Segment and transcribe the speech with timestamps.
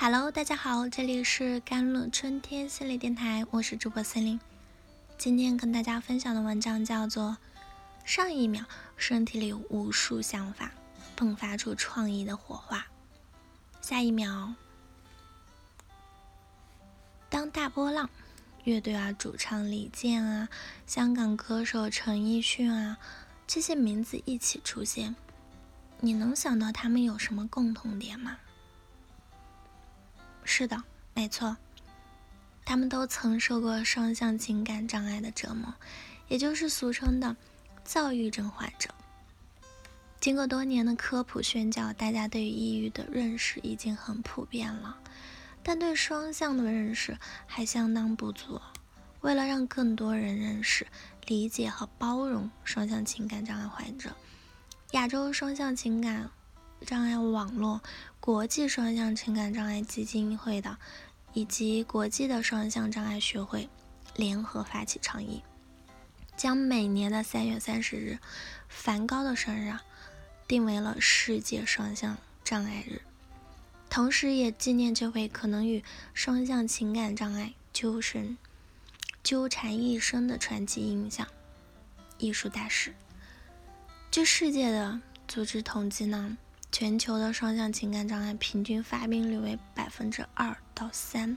[0.00, 4.38] Hello，大家好，这里是甘露春天心理电台，我是主播森林。
[5.18, 7.36] 今天跟大家分享的文章叫做
[8.08, 8.64] 《上一秒
[8.96, 10.70] 身体里无数想法
[11.16, 12.78] 迸发出创意的火花》，
[13.80, 14.54] 下一秒，
[17.28, 18.08] 当大波浪
[18.62, 20.48] 乐队啊，主唱李健啊，
[20.86, 22.98] 香港歌手陈奕迅啊，
[23.48, 25.16] 这些名字一起出现，
[25.98, 28.38] 你能想到他们有什么共同点吗？
[30.50, 31.58] 是的，没错，
[32.64, 35.74] 他们都曾受过双向情感障碍的折磨，
[36.26, 37.36] 也就是俗称的
[37.84, 38.88] 躁郁症患者。
[40.18, 44.98] 经过多年的科普宣教，大家对于抑郁的认识已经很普遍了，
[45.62, 48.58] 但对双向的认识还相当不足。
[49.20, 50.86] 为了让更多人认识、
[51.26, 54.16] 理解和包容双向情感障碍患者，
[54.92, 56.30] 亚洲双向情感。
[56.86, 57.82] 障碍网络、
[58.20, 60.78] 国际双向情感障碍基金会的，
[61.34, 63.68] 以及国际的双向障碍学会
[64.14, 65.42] 联合发起倡议，
[66.36, 68.18] 将每年的三月三十日，
[68.68, 69.76] 梵高的生日，
[70.46, 73.02] 定为了世界双向障碍日，
[73.90, 75.84] 同时也纪念这位可能与
[76.14, 78.38] 双向情感障碍纠缠
[79.22, 81.26] 纠缠一生的传奇影响
[82.16, 82.94] 艺术大师。
[84.10, 86.38] 据世界的组织统计呢。
[86.70, 91.36] 全球的双向情感障碍平均发病率为百分之二到三，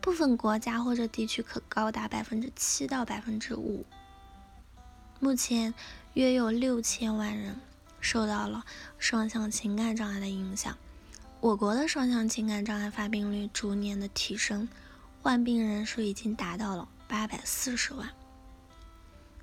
[0.00, 3.84] 部分国家或者地区可高达百分之七到百分之五。
[5.18, 5.72] 目前
[6.14, 7.56] 约有六千万人
[8.00, 8.64] 受到了
[8.98, 10.76] 双向情感障碍的影响。
[11.40, 14.68] 我国的双向情感障碍发病率逐年的提升，
[15.22, 18.08] 患病人数已经达到了八百四十万。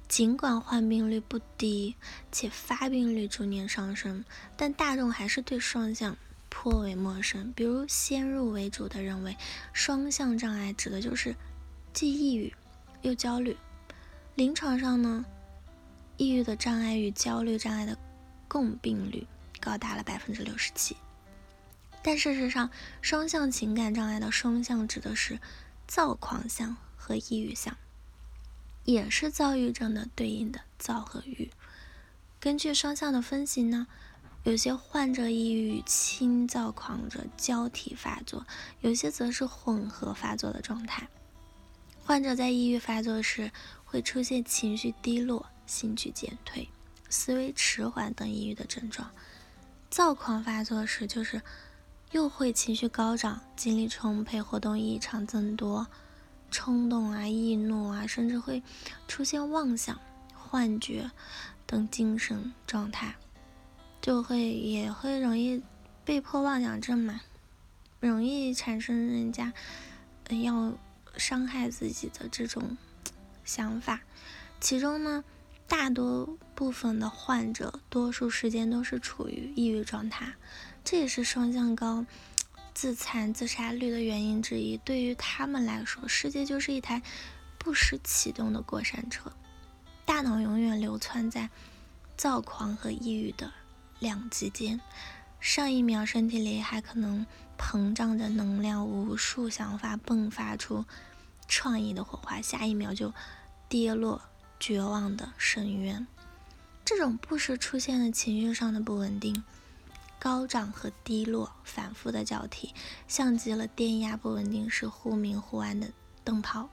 [0.10, 1.96] 尽管患病率不低，
[2.32, 4.26] 且发病率逐年上升，
[4.58, 6.18] 但大众还是对双向
[6.50, 7.54] 颇为陌生。
[7.56, 9.38] 比如先入为主的认为，
[9.72, 11.36] 双向障碍指的就是
[11.94, 12.52] 既抑郁
[13.04, 13.56] 又焦虑。
[14.34, 15.24] 临床上呢，
[16.18, 17.96] 抑郁的障碍与焦虑障碍的
[18.48, 19.28] 共病率
[19.62, 20.98] 高达了百分之六十七。
[22.02, 22.72] 但事实上，
[23.04, 25.40] 双向情感障碍的双向指的是
[25.88, 27.78] 躁狂向和抑郁向。
[28.90, 31.52] 也是躁郁症的对应的躁和郁。
[32.40, 33.86] 根据双向的分析呢，
[34.44, 38.48] 有些患者抑郁轻躁狂者交替发作，
[38.82, 41.08] 有些则是混合发作的状态。
[42.04, 43.52] 患者在抑郁发作时
[43.86, 46.68] 会出现情绪低落、兴趣减退、
[47.10, 49.08] 思维迟缓等抑郁的症状；
[49.92, 51.40] 躁狂发作时就是
[52.10, 55.86] 又会情绪高涨、精力充沛、活动异常增多。
[56.52, 58.64] 冲动啊、易怒啊，甚至会
[59.08, 60.00] 出现妄想、
[60.34, 61.12] 幻觉
[61.66, 63.16] 等精神状态，
[64.02, 65.62] 就会也会容易
[66.04, 67.22] 被迫妄想症嘛，
[68.00, 69.54] 容易产生人家
[70.30, 70.74] 要
[71.18, 72.78] 伤害自己的这种
[73.44, 74.02] 想法。
[74.60, 75.24] 其中呢，
[75.68, 80.34] 大多部分的患者，多数时间都是处于抑郁状态，
[80.84, 82.06] 这也是双向高。
[82.74, 87.02] 自残自杀率的原因之一，对于他们来说，世界就是一台
[87.58, 89.32] 不时启动的过山车，
[90.06, 91.50] 大脑永远流窜在
[92.16, 93.52] 躁狂和抑郁的
[94.00, 94.80] 两极间。
[95.40, 97.26] 上一秒身体里还可能
[97.58, 100.86] 膨胀着能量，无数想法迸发出
[101.48, 103.14] 创意的火花，下一秒就
[103.68, 104.22] 跌落
[104.60, 106.06] 绝望的深渊。
[106.84, 109.44] 这种不时出现的情绪上的不稳定。
[110.20, 112.74] 高涨和低落反复的交替，
[113.08, 115.90] 像极了电压不稳定时忽明忽暗的
[116.24, 116.70] 灯泡，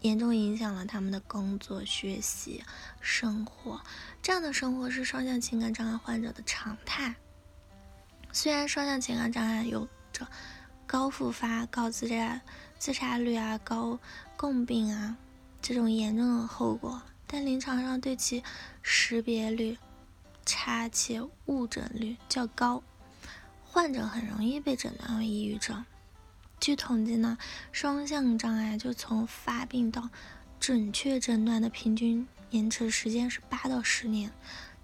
[0.00, 2.62] 严重影响了他们的工作、学习、
[3.00, 3.80] 生活。
[4.20, 7.14] 这样的生活是双向情感障碍患者的常态。
[8.32, 10.26] 虽然双向情感障碍有着
[10.86, 12.40] 高复发、高自杀、
[12.78, 13.98] 自杀率啊、高
[14.36, 15.16] 共病啊
[15.62, 18.42] 这种严重的后果，但临床上对其
[18.82, 19.78] 识别率。
[20.48, 22.82] 差且误诊率较高，
[23.66, 25.84] 患者很容易被诊断为抑郁症。
[26.58, 27.36] 据统计呢，
[27.70, 30.08] 双向障碍就从发病到
[30.58, 34.32] 准确诊断的平均延迟时间是八到十年，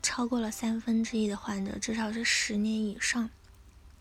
[0.02, 3.30] 超过了三分之一的患者至少是十年以上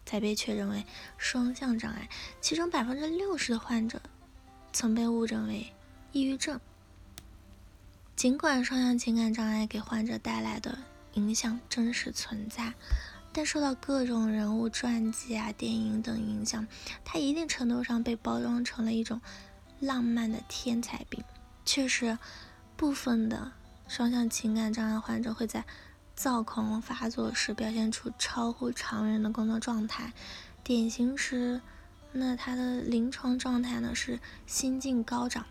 [0.05, 0.85] 才被确诊为
[1.17, 2.09] 双向障碍，
[2.41, 4.01] 其中百分之六十的患者
[4.73, 5.71] 曾被误诊为
[6.11, 6.59] 抑郁症。
[8.17, 10.77] 尽管双向情感障碍给患者带来的
[11.13, 12.73] 影响真实存在，
[13.31, 16.67] 但受到各种人物传记啊、电影等影响，
[17.03, 19.21] 它一定程度上被包装成了一种
[19.79, 21.23] 浪漫的天才病。
[21.65, 22.17] 确实，
[22.75, 23.51] 部分的
[23.87, 25.63] 双向情感障碍患者会在
[26.15, 30.13] 躁狂发作时表现出超乎常人的工作状态，
[30.63, 31.61] 典型是
[32.11, 35.45] 那他的临床状态呢是心境高涨，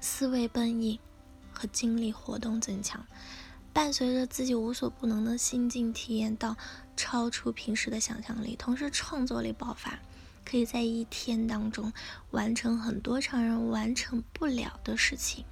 [0.00, 1.00] 思维奔逸
[1.52, 3.04] 和精力活动增强，
[3.72, 6.56] 伴随着自己无所不能的心境，体验到
[6.96, 9.98] 超出平时的想象力，同时创作力爆发，
[10.44, 11.92] 可以在一天当中
[12.32, 15.44] 完成很多常人完成不了的事情。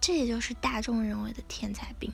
[0.00, 2.12] 这也就是大众认为的天才病。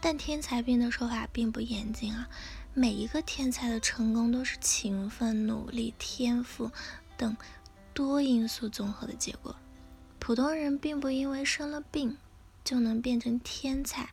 [0.00, 2.28] 但天才病的说法并不严谨啊，
[2.72, 6.70] 每一个天才的成功都是勤奋、努力、天赋
[7.16, 7.36] 等
[7.92, 9.56] 多因素综合的结果。
[10.20, 12.16] 普通人并不因为生了病
[12.64, 14.10] 就能变成天才。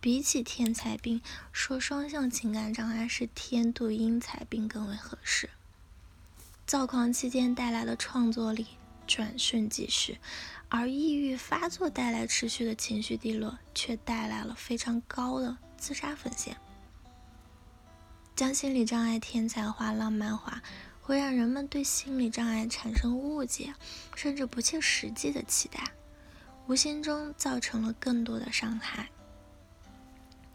[0.00, 1.20] 比起天才病，
[1.52, 5.50] 说双向情感障碍是天妒英才病更为合适。
[6.66, 8.66] 躁狂期间带来的创作力
[9.06, 10.18] 转瞬即逝。
[10.70, 16.58] 而抑郁发作带来持续的情绪低落，却带来了非常高的自杀风险。
[18.36, 20.62] 将心理障碍天才化、浪漫化，
[21.00, 23.74] 会让人们对心理障碍产生误解，
[24.14, 25.82] 甚至不切实际的期待，
[26.68, 29.08] 无形中造成了更多的伤害。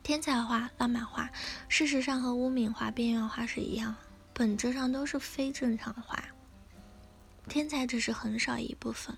[0.03, 1.31] 天才化、浪漫化，
[1.67, 3.95] 事实上和污名化、边缘化是一样，
[4.31, 6.23] 本质上都是非正常化。
[7.49, 9.17] 天才只是很少一部分。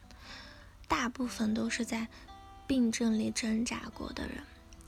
[0.87, 2.07] 大部分都是在
[2.65, 4.37] 病症里挣扎过的人，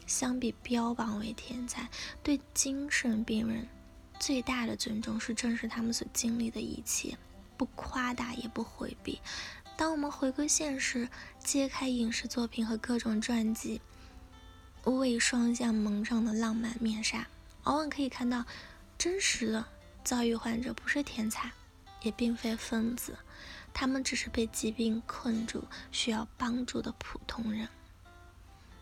[0.05, 1.89] 相比标榜为天才，
[2.23, 3.67] 对精神病人
[4.17, 7.17] 最大的尊重是正视他们所经历的一切，
[7.57, 9.19] 不夸大也不回避。
[9.77, 11.07] 当我们回归现实，
[11.39, 13.79] 揭开影视作品和各种传记
[14.83, 17.27] 为双向蒙上的浪漫面纱，
[17.63, 18.43] 往往可以看到
[18.97, 19.63] 真实的
[20.03, 21.51] 躁郁患者不是天才，
[22.01, 23.15] 也并非疯子。
[23.71, 27.67] 他们只是被疾病困住、需要帮助的普通人。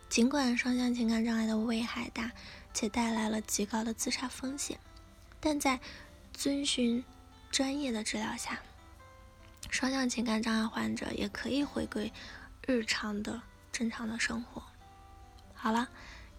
[0.08, 2.32] 尽管双向情感障碍的危害大，
[2.74, 4.80] 且带来了极高的自杀风险，
[5.42, 5.82] 但在
[6.32, 7.04] 遵循
[7.52, 8.62] 专业的治疗下，
[9.76, 12.14] 双向情感障碍患者也可以回归
[12.66, 13.42] 日常的
[13.74, 14.64] 正常的生活。
[15.54, 15.90] 好了，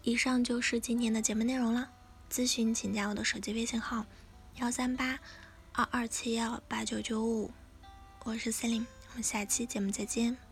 [0.00, 1.90] 以上就是今天的节目内容了。
[2.30, 4.06] 咨询请加我的手机微信号：
[4.54, 5.18] 幺三八
[5.72, 7.50] 二二七幺八九九五。
[8.24, 10.45] 我是 Celine，我们下期节目再见。